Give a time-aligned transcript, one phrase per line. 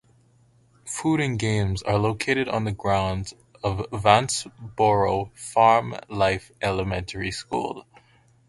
[0.83, 7.85] Food and games are located on the grounds of Vanceboro Farm Life Elementary School.